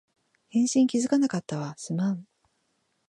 [0.51, 2.25] 返信気づかなかったわ、すまん